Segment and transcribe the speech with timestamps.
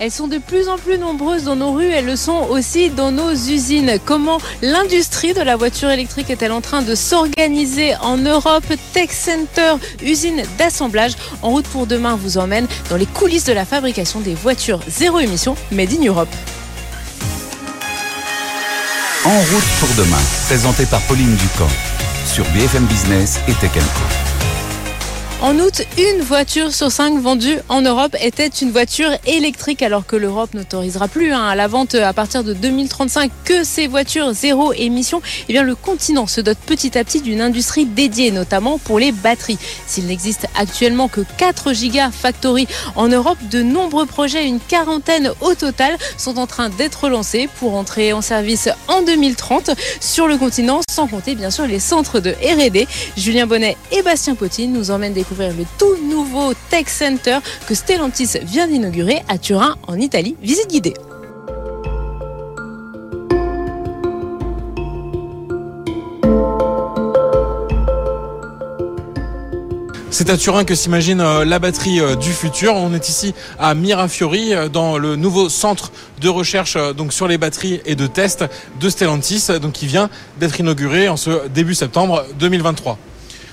[0.00, 3.10] Elles sont de plus en plus nombreuses dans nos rues, elles le sont aussi dans
[3.10, 3.98] nos usines.
[4.04, 8.62] Comment l'industrie de la voiture électrique est-elle en train de s'organiser en Europe?
[8.92, 13.64] Tech Center, usine d'assemblage en route pour demain vous emmène dans les coulisses de la
[13.64, 16.28] fabrication des voitures zéro émission Made in Europe.
[19.24, 21.68] En route pour demain, présenté par Pauline Ducamp
[22.24, 24.27] sur BFM Business et Tech Co.
[25.40, 30.16] En août, une voiture sur cinq vendue en Europe était une voiture électrique alors que
[30.16, 34.72] l'Europe n'autorisera plus hein, à la vente à partir de 2035 que ces voitures zéro
[34.72, 35.22] émission?
[35.48, 39.12] Eh bien, le continent se dote petit à petit d'une industrie dédiée, notamment pour les
[39.12, 39.58] batteries.
[39.86, 45.96] S'il n'existe actuellement que 4 gigafactories en Europe, de nombreux projets, une quarantaine au total,
[46.16, 49.70] sont en train d'être lancés pour entrer en service en 2030
[50.00, 52.88] sur le continent, sans compter bien sûr les centres de R&D.
[53.16, 57.74] Julien Bonnet et Bastien Potine nous emmènent des découvrir le tout nouveau Tech Center que
[57.74, 60.36] Stellantis vient d'inaugurer à Turin, en Italie.
[60.42, 60.94] Visite guidée.
[70.10, 72.74] C'est à Turin que s'imagine euh, la batterie euh, du futur.
[72.74, 76.76] On est ici à Mirafiori euh, dans le nouveau centre de recherche
[77.10, 78.44] sur les batteries et de test
[78.80, 80.08] de Stellantis qui vient
[80.40, 82.98] d'être inauguré en ce début septembre 2023.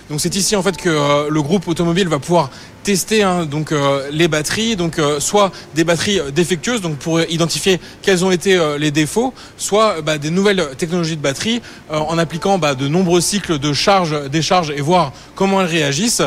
[0.09, 2.51] Donc c'est ici en fait que euh, le groupe automobile va pouvoir
[2.85, 7.79] tester hein, donc euh, les batteries, donc euh, soit des batteries défectueuses, donc pour identifier
[8.03, 12.75] quels ont été les défauts, soit bah, des nouvelles technologies de batterie en appliquant bah,
[12.75, 16.21] de nombreux cycles de charge, décharge et voir comment elles réagissent.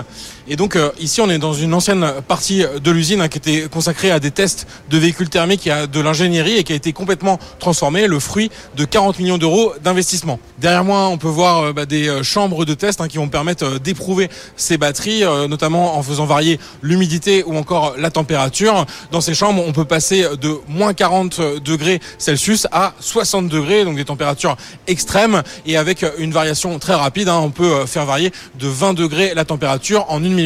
[0.50, 3.68] Et donc euh, ici on est dans une ancienne partie de l'usine hein, qui était
[3.68, 6.94] consacrée à des tests de véhicules thermiques et à de l'ingénierie et qui a été
[6.94, 10.40] complètement transformée, le fruit de 40 millions d'euros d'investissement.
[10.58, 13.28] Derrière moi on peut voir euh, bah, des euh, chambres de test hein, qui vont
[13.28, 16.47] permettre d'éprouver ces batteries, notamment en faisant varier
[16.80, 18.86] l'humidité ou encore la température.
[19.10, 23.96] Dans ces chambres on peut passer de moins 40 degrés Celsius à 60 degrés, donc
[23.96, 28.68] des températures extrêmes et avec une variation très rapide, hein, on peut faire varier de
[28.68, 30.38] 20 degrés la température en une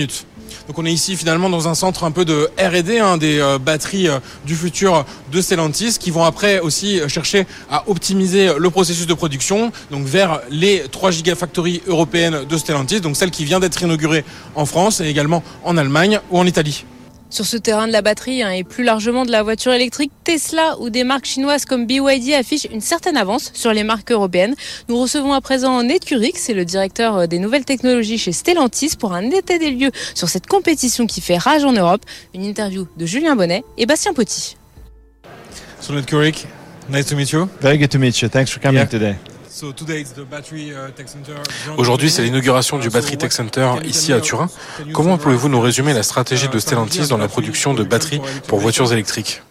[0.66, 3.58] donc on est ici finalement dans un centre un peu de R&D, hein, des euh,
[3.58, 9.06] batteries euh, du futur de Stellantis, qui vont après aussi chercher à optimiser le processus
[9.06, 13.82] de production, donc vers les 3 gigafactories européennes de Stellantis, donc celle qui vient d'être
[13.82, 14.24] inaugurée
[14.54, 16.84] en France et également en Allemagne ou en Italie.
[17.32, 20.76] Sur ce terrain de la batterie hein, et plus largement de la voiture électrique, Tesla
[20.80, 24.54] ou des marques chinoises comme BYD affichent une certaine avance sur les marques européennes.
[24.90, 28.96] Nous recevons à présent Ned Kurik, c'est le directeur euh, des nouvelles technologies chez Stellantis
[28.98, 32.02] pour un état des lieux sur cette compétition qui fait rage en Europe.
[32.34, 34.58] Une interview de Julien Bonnet et Bastien Potti.
[35.80, 36.46] So Ned Kurik,
[36.90, 37.48] nice to meet you.
[37.62, 38.28] Very good to meet you.
[38.28, 39.16] Thanks for coming today.
[39.60, 39.72] Uh,
[41.76, 44.48] Aujourd'hui, c'est l'inauguration du Battery Tech Center ici à Turin.
[44.92, 48.92] Comment pouvez-vous nous résumer la stratégie de Stellantis dans la production de batteries pour voitures
[48.92, 49.42] électriques?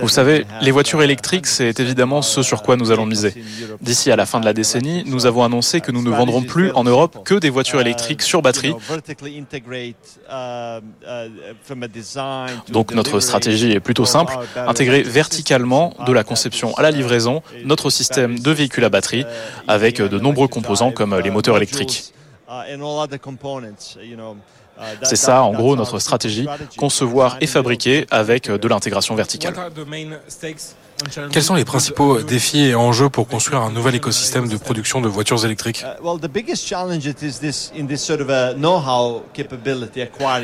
[0.00, 3.34] Vous savez, les voitures électriques, c'est évidemment ce sur quoi nous allons miser.
[3.80, 6.70] D'ici à la fin de la décennie, nous avons annoncé que nous ne vendrons plus
[6.72, 8.74] en Europe que des voitures électriques sur batterie.
[12.68, 17.90] Donc notre stratégie est plutôt simple, intégrer verticalement de la conception à la livraison notre
[17.90, 19.24] système de véhicules à batterie
[19.66, 22.12] avec de nombreux composants comme les moteurs électriques.
[25.02, 29.54] C'est ça, en gros, notre stratégie, concevoir et fabriquer avec de l'intégration verticale.
[31.32, 35.08] Quels sont les principaux défis et enjeux pour construire un nouvel écosystème de production de
[35.08, 35.84] voitures électriques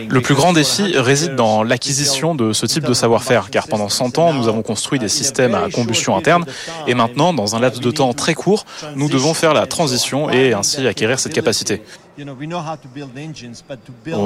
[0.08, 4.18] Le plus grand défi réside dans l'acquisition de ce type de savoir-faire, car pendant 100
[4.18, 6.44] ans, nous avons construit des systèmes à combustion interne,
[6.86, 8.64] et maintenant, dans un laps de temps très court,
[8.96, 11.82] nous devons faire la transition et ainsi acquérir cette capacité.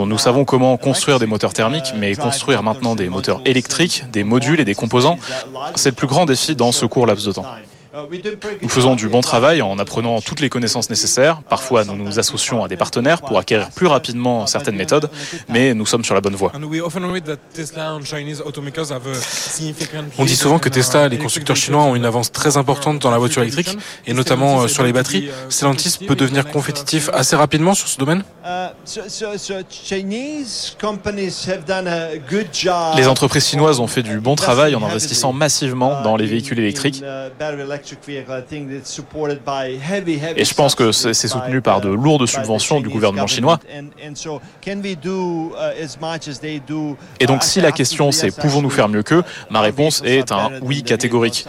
[0.07, 4.61] Nous savons comment construire des moteurs thermiques, mais construire maintenant des moteurs électriques, des modules
[4.61, 5.19] et des composants,
[5.75, 7.47] c'est le plus grand défi dans ce court laps de temps.
[8.63, 11.43] Nous faisons du bon travail en apprenant toutes les connaissances nécessaires.
[11.43, 15.11] Parfois, nous nous associons à des partenaires pour acquérir plus rapidement certaines méthodes,
[15.51, 16.53] mais nous sommes sur la bonne voie.
[20.19, 23.11] On dit souvent que Tesla et les constructeurs chinois ont une avance très importante dans
[23.11, 25.29] la voiture électrique, et notamment euh, sur les batteries.
[25.51, 28.25] Stellantis peut devenir compétitif assez rapidement sur ce domaine?
[32.97, 37.05] Les entreprises chinoises ont fait du bon travail en investissant massivement dans les véhicules électriques.
[40.37, 43.59] Et je pense que c'est soutenu par de lourdes subventions du gouvernement chinois.
[47.21, 50.83] Et donc si la question c'est pouvons-nous faire mieux qu'eux, ma réponse est un oui
[50.83, 51.47] catégorique.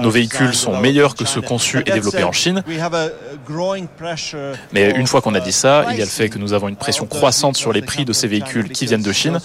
[0.00, 2.62] Nos véhicules sont meilleurs que ceux conçus et développés en Chine.
[4.72, 6.68] Mais une fois qu'on a dit ça, il y a le fait que nous avons
[6.68, 9.38] une pression croissante sur les prix de ces véhicules qui viennent de Chine,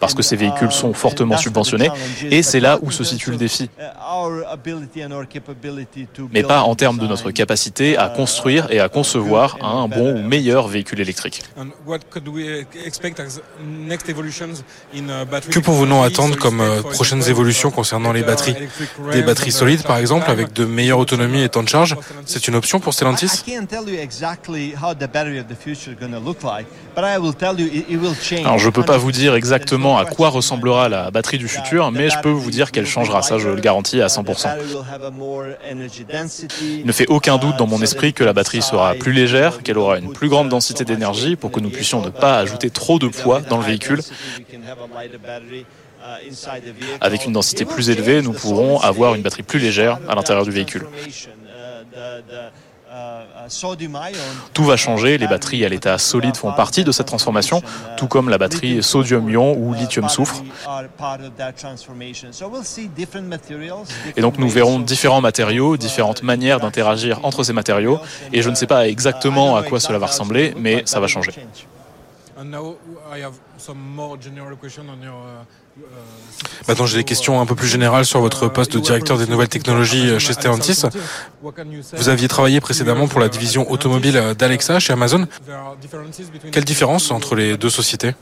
[0.00, 1.90] parce que ces véhicules sont fortement subventionnés,
[2.30, 3.70] et c'est là où se situe le défi.
[6.32, 10.22] Mais pas en termes de notre capacité à construire et à concevoir un bon ou
[10.22, 11.42] meilleur véhicule électrique.
[15.50, 18.54] Que pouvons-nous attendre comme euh, prochaines évolutions concernant les batteries?
[19.12, 21.96] Des batteries solides par exemple avec de meilleures autonomies et temps de charge,
[22.26, 23.44] c'est une option pour Stellantis?
[28.44, 31.90] Alors je ne peux pas vous dire exactement à quoi ressemblera la batterie du futur,
[31.90, 34.56] mais je peux vous dire qu'elle changera, ça je le garantis à 100%.
[36.62, 39.78] Il ne fait aucun doute dans mon esprit que la batterie sera plus légère, qu'elle
[39.78, 43.08] aura une plus grande densité d'énergie pour que nous puissions ne pas ajouter trop de
[43.08, 44.00] poids dans le véhicule.
[47.00, 50.50] Avec une densité plus élevée, nous pourrons avoir une batterie plus légère à l'intérieur du
[50.50, 50.86] véhicule.
[54.52, 57.62] Tout va changer, les batteries à l'état solide font partie de cette transformation,
[57.96, 60.42] tout comme la batterie sodium-ion ou lithium-soufre.
[64.16, 68.00] Et donc nous verrons différents matériaux, différentes manières d'interagir entre ces matériaux,
[68.32, 71.32] et je ne sais pas exactement à quoi cela va ressembler, mais ça va changer.
[76.68, 79.48] Maintenant, j'ai des questions un peu plus générales sur votre poste de directeur des nouvelles
[79.48, 80.82] technologies chez Stellantis.
[81.92, 85.26] Vous aviez travaillé précédemment pour la division automobile d'Alexa chez Amazon.
[86.50, 88.14] Quelle différence entre les deux sociétés?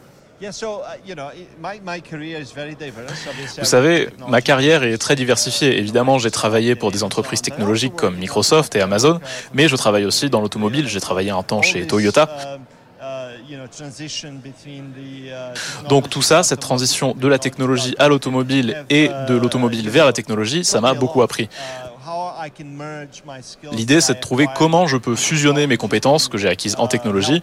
[3.58, 5.78] Vous savez, ma carrière est très diversifiée.
[5.78, 9.20] Évidemment, j'ai travaillé pour des entreprises technologiques comme Microsoft et Amazon,
[9.52, 10.88] mais je travaille aussi dans l'automobile.
[10.88, 12.58] J'ai travaillé un temps chez Toyota.
[15.88, 20.12] Donc tout ça, cette transition de la technologie à l'automobile et de l'automobile vers la
[20.12, 21.48] technologie, ça m'a beaucoup appris.
[23.72, 27.42] L'idée, c'est de trouver comment je peux fusionner mes compétences que j'ai acquises en technologie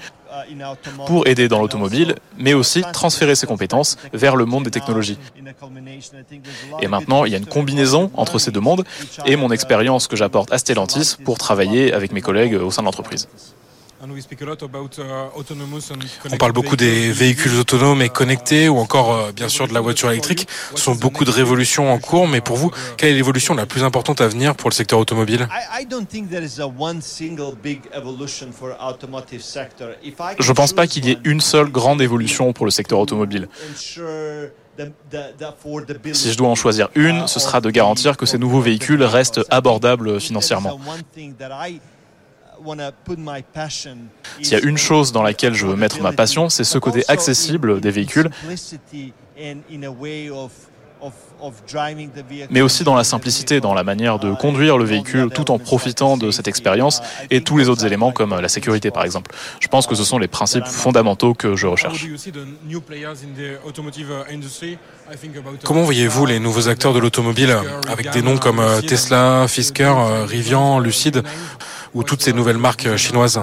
[1.06, 5.18] pour aider dans l'automobile, mais aussi transférer ces compétences vers le monde des technologies.
[6.81, 8.86] Et maintenant, il y a une combinaison entre ces deux mondes
[9.25, 12.86] et mon expérience que j'apporte à Stellantis pour travailler avec mes collègues au sein de
[12.86, 13.28] l'entreprise.
[16.31, 19.81] On parle beaucoup des véhicules autonomes et connectés ou encore euh, bien sûr de la
[19.81, 20.47] voiture électrique.
[20.75, 23.83] Ce sont beaucoup de révolutions en cours, mais pour vous, quelle est l'évolution la plus
[23.83, 25.47] importante à venir pour le secteur automobile?
[30.39, 33.49] Je ne pense pas qu'il y ait une seule grande évolution pour le secteur automobile.
[36.13, 39.41] Si je dois en choisir une, ce sera de garantir que ces nouveaux véhicules restent
[39.49, 40.79] abordables financièrement.
[44.42, 47.04] S'il y a une chose dans laquelle je veux mettre ma passion, c'est ce côté
[47.07, 48.30] accessible des véhicules,
[52.50, 56.18] mais aussi dans la simplicité, dans la manière de conduire le véhicule tout en profitant
[56.18, 59.31] de cette expérience et tous les autres éléments comme la sécurité par exemple.
[59.59, 62.07] Je pense que ce sont les principes fondamentaux que je recherche.
[65.63, 67.56] Comment voyez-vous les nouveaux acteurs de l'automobile?
[67.89, 69.94] Avec des noms comme Tesla, Fisker,
[70.25, 71.24] Rivian, Lucid
[71.97, 73.41] ou toutes ces nouvelles marques chinoises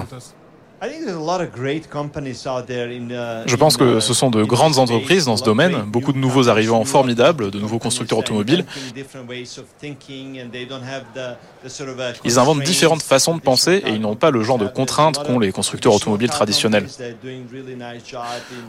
[3.47, 6.83] je pense que ce sont de grandes entreprises dans ce domaine, beaucoup de nouveaux arrivants
[6.85, 8.65] formidables, de nouveaux constructeurs automobiles.
[12.23, 15.39] Ils inventent différentes façons de penser et ils n'ont pas le genre de contraintes qu'ont
[15.39, 16.87] les constructeurs automobiles traditionnels.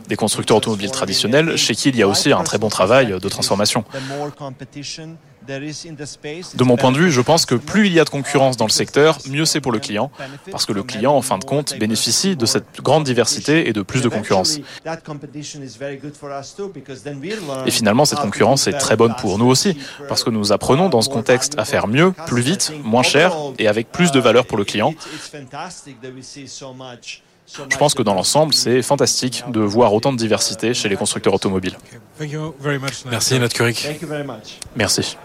[0.07, 3.29] Des constructeurs automobiles traditionnels chez qui il y a aussi un très bon travail de
[3.29, 3.83] transformation.
[5.47, 8.65] De mon point de vue, je pense que plus il y a de concurrence dans
[8.65, 10.11] le secteur, mieux c'est pour le client,
[10.51, 13.81] parce que le client, en fin de compte, bénéficie de cette grande diversité et de
[13.81, 14.59] plus de concurrence.
[17.65, 19.77] Et finalement, cette concurrence est très bonne pour nous aussi,
[20.07, 23.67] parce que nous apprenons dans ce contexte à faire mieux, plus vite, moins cher et
[23.67, 24.93] avec plus de valeur pour le client.
[27.47, 31.33] Je pense que dans l'ensemble, c'est fantastique de voir autant de diversité chez les constructeurs
[31.33, 31.77] automobiles.
[33.09, 33.53] Merci, Matt
[34.75, 35.17] Merci.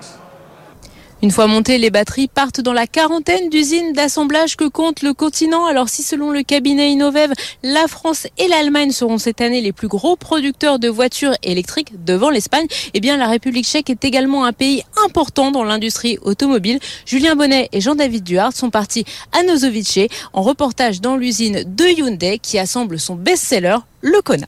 [1.22, 5.66] Une fois montées, les batteries partent dans la quarantaine d'usines d'assemblage que compte le continent.
[5.66, 9.86] Alors si selon le cabinet Innovev, la France et l'Allemagne seront cette année les plus
[9.86, 14.52] gros producteurs de voitures électriques devant l'Espagne, eh bien la République tchèque est également un
[14.52, 16.80] pays important dans l'industrie automobile.
[17.06, 20.00] Julien Bonnet et Jean-David Duhart sont partis à Nozovice
[20.32, 24.46] en reportage dans l'usine de Hyundai qui assemble son best-seller, le Kona.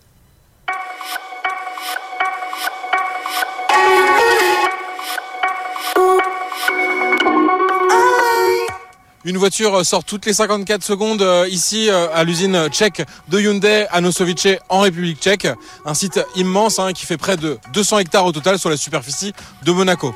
[9.27, 13.87] Une voiture sort toutes les 54 secondes euh, ici euh, à l'usine tchèque de Hyundai
[13.91, 15.49] à Nosovice en République tchèque.
[15.87, 19.33] Un site immense hein, qui fait près de 200 hectares au total sur la superficie
[19.65, 20.15] de Monaco.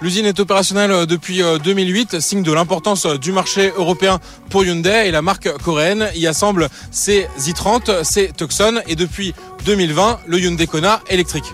[0.00, 5.10] L'usine est opérationnelle euh, depuis 2008, signe de l'importance du marché européen pour Hyundai et
[5.10, 9.34] la marque coréenne y assemble ses i30, ses Tucson et depuis
[9.64, 11.52] 2020 le Hyundai Kona électrique.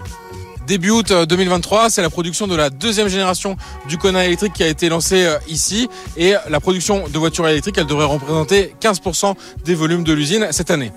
[0.72, 3.58] Début août 2023, euh, c'est la production de la deuxième génération
[3.90, 5.86] du Kona électrique qui a été lancée euh, ici.
[6.16, 9.34] Et la production de voitures électriques, elle devrait représenter 15%
[9.66, 10.90] des volumes de l'usine cette année.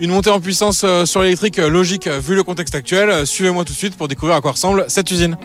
[0.00, 3.26] Une montée en puissance euh, sur l'électrique logique vu le contexte actuel.
[3.26, 5.38] Suivez-moi tout de suite pour découvrir à quoi ressemble cette usine.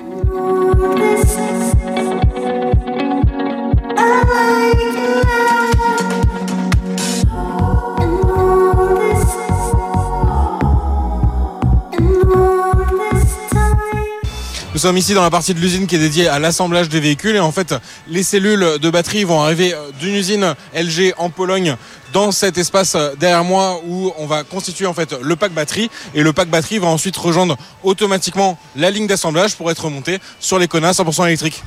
[14.79, 17.35] Nous sommes ici dans la partie de l'usine qui est dédiée à l'assemblage des véhicules
[17.35, 17.75] et en fait
[18.07, 21.75] les cellules de batterie vont arriver euh, d'une usine LG en Pologne
[22.13, 25.91] dans cet espace euh, derrière moi où on va constituer en fait le pack batterie
[26.15, 30.57] et le pack batterie va ensuite rejoindre automatiquement la ligne d'assemblage pour être monté sur
[30.57, 31.61] les Kona 100% électriques.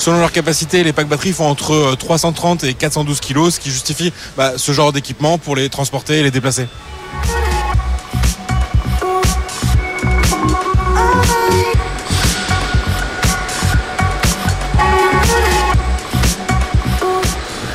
[0.00, 3.70] Selon leur capacité, les packs batteries font entre 330 euh, et 412 kg, ce qui
[3.70, 6.66] justifie bah, ce genre d'équipement pour les transporter et les déplacer.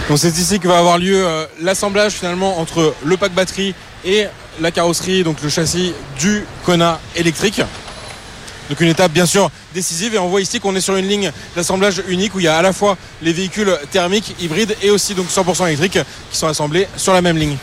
[0.09, 4.25] Donc c'est ici que va avoir lieu euh, l'assemblage finalement entre le pack batterie et
[4.59, 7.61] la carrosserie, donc le châssis du Kona électrique.
[8.69, 11.31] Donc une étape bien sûr décisive et on voit ici qu'on est sur une ligne
[11.55, 15.13] d'assemblage unique où il y a à la fois les véhicules thermiques, hybrides et aussi
[15.13, 15.99] donc 100% électriques
[16.31, 17.57] qui sont assemblés sur la même ligne.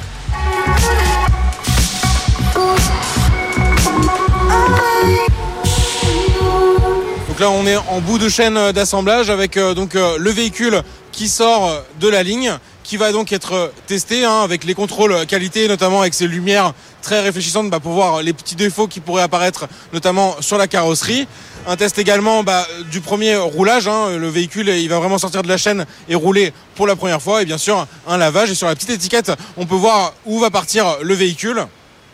[7.29, 10.83] Donc là on est en bout de chaîne d'assemblage avec euh, donc euh, le véhicule
[11.11, 12.53] qui sort de la ligne
[12.93, 17.21] qui va donc être testé hein, avec les contrôles qualité, notamment avec ces lumières très
[17.21, 21.27] réfléchissantes bah, pour voir les petits défauts qui pourraient apparaître, notamment sur la carrosserie.
[21.67, 23.89] Un test également bah, du premier roulage.
[23.89, 24.19] Hein.
[24.19, 27.41] le véhicule, il va vraiment sortir de la chaîne et rouler pour la première fois.
[27.41, 28.51] Et bien sûr, un lavage.
[28.51, 31.67] Et sur la petite étiquette, on peut voir où va partir le véhicule.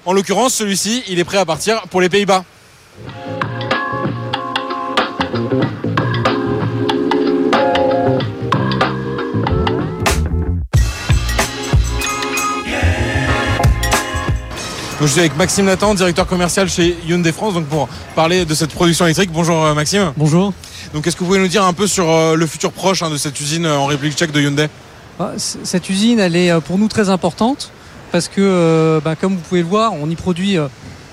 [0.06, 2.44] En l'occurrence, celui-ci, il est prêt à partir pour les Pays-Bas.
[15.06, 18.70] Je suis avec Maxime Nathan, directeur commercial chez Hyundai France, donc pour parler de cette
[18.70, 19.30] production électrique.
[19.32, 20.12] Bonjour euh, Maxime.
[20.16, 20.52] Bonjour.
[20.92, 23.10] Donc est-ce que vous pouvez nous dire un peu sur euh, le futur proche hein,
[23.10, 24.68] de cette usine euh, en République tchèque de Hyundai?
[25.20, 27.70] Ah, Cette usine, elle est pour nous très importante
[28.10, 30.56] parce que, bah, comme vous pouvez le voir, on y produit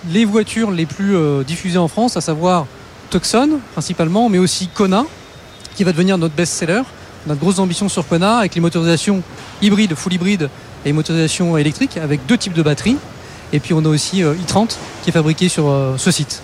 [0.09, 2.67] les voitures les plus diffusées en France, à savoir
[3.09, 5.05] Tucson principalement, mais aussi Kona,
[5.75, 6.83] qui va devenir notre best-seller.
[7.27, 9.23] On a de grosses ambitions sur Kona avec les motorisations
[9.61, 10.49] hybrides, full hybrides
[10.85, 12.97] et motorisations électriques avec deux types de batteries.
[13.55, 16.41] Et puis on a aussi euh, i30 qui est fabriqué sur euh, ce site.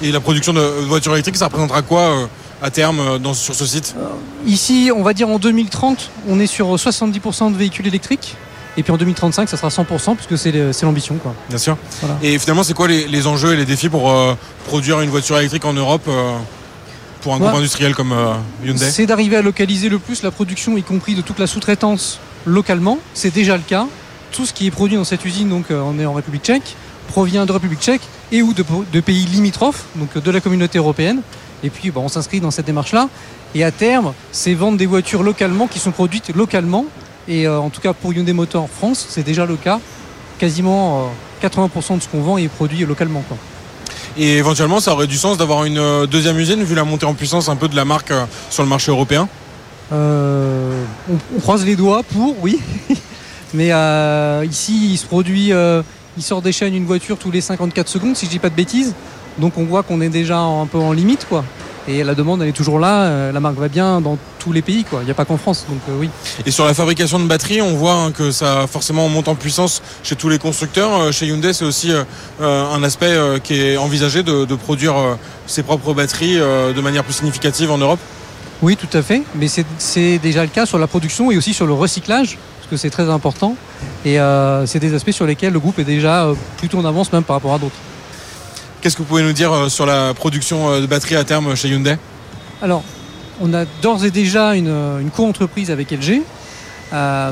[0.00, 2.26] Et la production de voitures électriques, ça représentera quoi euh,
[2.62, 3.96] à terme sur ce site?
[4.46, 8.36] Ici, on va dire en 2030, on est sur 70% de véhicules électriques.
[8.76, 11.18] Et puis en 2035, ça sera 100% puisque c'est l'ambition.
[11.48, 11.76] Bien sûr.
[12.22, 14.14] Et finalement, c'est quoi les, enjeux et les défis pour
[14.66, 16.08] produire une voiture électrique en Europe
[17.22, 18.14] pour un groupe industriel comme
[18.62, 18.90] Hyundai?
[18.90, 22.98] C'est d'arriver à localiser le plus la production, y compris de toute la sous-traitance localement.
[23.14, 23.86] C'est déjà le cas
[24.32, 26.76] tout ce qui est produit dans cette usine, donc euh, on est en République tchèque,
[27.08, 28.02] provient de République tchèque
[28.32, 31.20] et ou de, pays limitrophes, donc de la communauté européenne.
[31.62, 33.08] Et puis on s'inscrit dans cette démarche-là.
[33.54, 36.84] Et à terme, c'est vendre des voitures localement qui sont produites localement.
[37.28, 39.80] Et euh, en tout cas pour Hyundai Motor France, c'est déjà le cas.
[40.38, 41.10] Quasiment
[41.42, 43.24] 80% euh, de ce qu'on vend est produit localement.
[44.18, 47.48] Et éventuellement, ça aurait du sens d'avoir une deuxième usine vu la montée en puissance
[47.48, 48.12] un peu de la marque
[48.50, 49.28] sur le marché européen?
[49.92, 52.58] On, croise les doigts pour, oui.
[53.54, 55.82] Mais euh, ici, il se produit, euh,
[56.16, 58.54] il sort des chaînes une voiture tous les 54 secondes, si je dis pas de
[58.54, 58.94] bêtises.
[59.38, 61.44] Donc on voit qu'on est déjà un peu en limite, quoi.
[61.88, 63.04] Et la demande, elle est toujours là.
[63.04, 65.00] Euh, la marque va bien dans tous les pays, quoi.
[65.02, 66.10] Il n'y a pas qu'en France, donc oui.
[66.44, 69.82] Et sur la fabrication de batteries, on voit hein, que ça forcément monte en puissance
[70.02, 71.12] chez tous les constructeurs.
[71.12, 71.92] chez Hyundai, c'est aussi
[72.40, 74.94] un aspect qui est envisagé de, de produire
[75.46, 78.00] ses propres batteries de manière plus significative en Europe.
[78.62, 79.22] Oui, tout à fait.
[79.34, 79.46] Mais
[79.78, 83.08] c'est déjà le cas sur la production et aussi sur le recyclage que c'est très
[83.08, 83.56] important.
[84.04, 87.12] Et euh, c'est des aspects sur lesquels le groupe est déjà euh, plutôt en avance
[87.12, 87.76] même par rapport à d'autres.
[88.80, 91.68] Qu'est-ce que vous pouvez nous dire euh, sur la production de batteries à terme chez
[91.68, 91.96] Hyundai?
[92.62, 92.82] Alors,
[93.40, 96.22] on a d'ores et déjà une, une co-entreprise avec LG,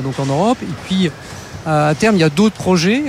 [0.03, 0.57] donc en Europe.
[0.61, 1.09] Et puis,
[1.65, 3.05] à terme, il y a d'autres projets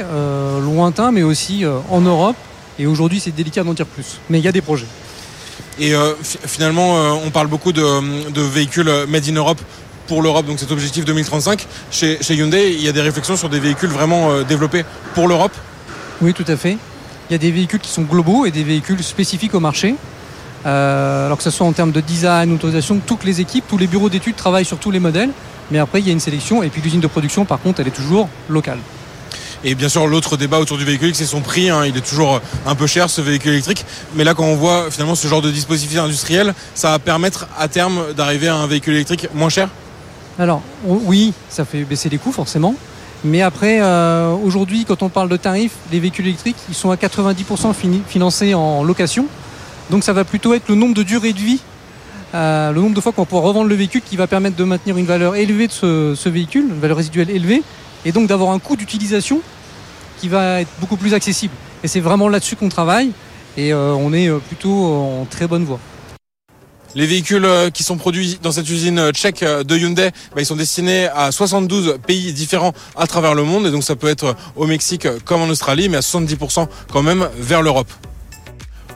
[0.62, 2.36] lointains, mais aussi en Europe,
[2.78, 4.18] Et aujourd'hui, c'est délicat d'en dire plus.
[4.30, 4.86] Mais il y a des projets.
[5.78, 9.60] Et euh, finalement, euh, on parle beaucoup de, de, véhicules made in Europe
[10.06, 11.66] pour l'Europe, donc cet objectif 2035.
[11.90, 14.84] Chez, chez, Hyundai, il y a des réflexions sur des véhicules vraiment euh, développés
[15.14, 15.52] pour l'Europe
[16.20, 16.78] Oui, tout à fait.
[17.28, 19.96] Il y a des véhicules qui sont globaux et des véhicules spécifiques au marché.
[20.64, 23.86] Euh, alors que ce soit en termes de design, autorisation, toutes les équipes, tous les
[23.86, 25.30] bureaux d'études travaillent sur tous les modèles.
[25.70, 26.62] Mais après, il y a une sélection.
[26.62, 28.78] Et puis l'usine de production, par contre, elle est toujours locale.
[29.64, 31.70] Et bien sûr, l'autre débat autour du véhicule, c'est son prix.
[31.70, 31.86] Hein.
[31.86, 33.84] Il est toujours un peu cher, ce véhicule électrique.
[34.14, 37.66] Mais là, quand on voit finalement ce genre de dispositif industriel, ça va permettre à
[37.68, 39.68] terme d'arriver à un véhicule électrique moins cher?
[40.38, 42.74] Alors, oui, ça fait baisser les coûts, forcément.
[43.24, 46.96] Mais après, euh, aujourd'hui, quand on parle de tarifs, les véhicules électriques, ils sont à
[46.96, 47.72] 90%
[48.06, 49.26] financés en location.
[49.90, 51.60] Donc ça va plutôt être le nombre de durées de vie,
[52.34, 54.98] euh, le nombre de fois qu'on pouvoir revendre le véhicule qui va permettre de maintenir
[54.98, 57.62] une valeur élevée de ce, véhicule, une valeur résiduelle élevée,
[58.04, 59.40] et donc d'avoir un coût d'utilisation
[60.18, 61.54] qui va être beaucoup plus accessible.
[61.82, 63.12] Et c'est vraiment là-dessus qu'on travaille,
[63.56, 65.80] et euh, on est plutôt en très bonne voie.
[66.96, 71.08] Les véhicules qui sont produits dans cette usine tchèque de Hyundai, bah, ils sont destinés
[71.14, 73.66] à 72 pays différents à travers le monde.
[73.66, 77.28] Et donc ça peut être au Mexique comme en Australie, mais à 70% quand même
[77.38, 77.92] vers l'Europe.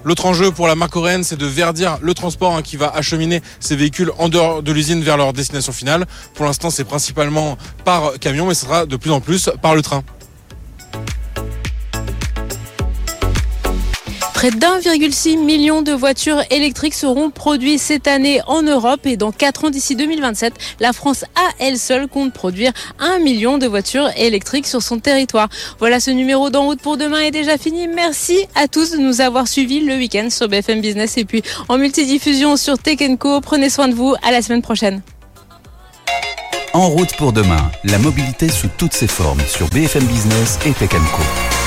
[0.03, 3.43] L'autre enjeu pour la marque coréenne, c'est de verdir le transport hein, qui va acheminer
[3.61, 6.07] ces véhicules en dehors de l'usine vers leur destination finale.
[6.33, 9.83] Pour l'instant, c'est principalement par camion, mais ce sera de plus en plus par le
[9.83, 10.03] train.
[14.41, 19.67] Près d'1,6 million de voitures électriques seront produites cette année en Europe et dans 4
[19.67, 24.67] ans d'ici 2027, la France à elle seule compte produire 1 million de voitures électriques
[24.67, 25.51] sur son territoire.
[25.79, 27.87] Voilà ce numéro d'en route pour demain est déjà fini.
[27.87, 31.77] Merci à tous de nous avoir suivis le week-end sur BFM Business et puis en
[31.77, 33.43] multidiffusion sur Tech Co.
[33.43, 34.15] Prenez soin de vous.
[34.23, 35.03] À la semaine prochaine.
[36.73, 40.89] En route pour demain, la mobilité sous toutes ses formes sur BFM Business et Tech
[40.89, 41.60] Co.